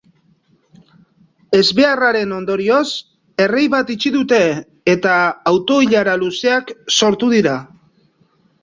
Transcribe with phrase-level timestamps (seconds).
[1.57, 2.81] Ezbeharraren ondorioz,
[3.45, 4.41] errei bat itxi dute
[4.97, 5.21] eta
[5.55, 7.57] auto-ilara luzeak sortu dira.